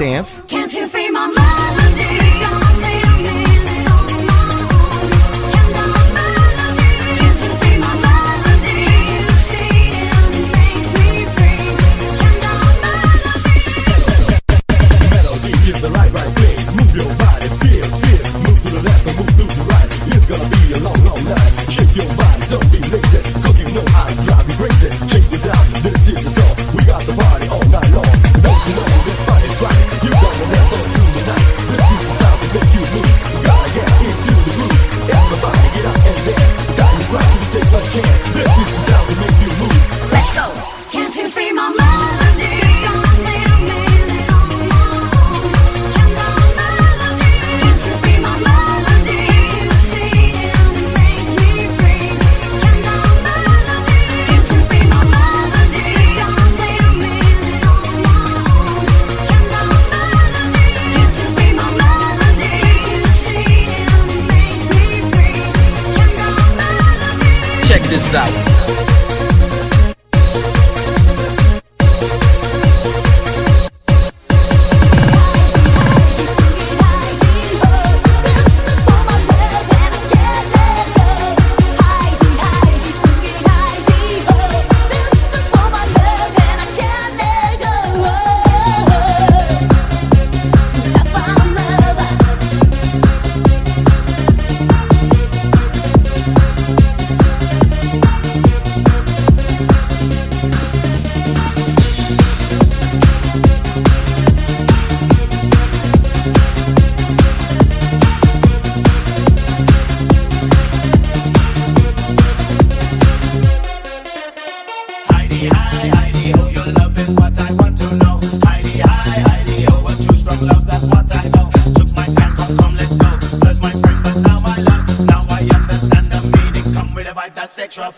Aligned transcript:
dance. 0.00 0.42
Can't 0.48 0.72
you 0.72 0.86
feel 0.86 0.99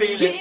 feeling. 0.00 0.39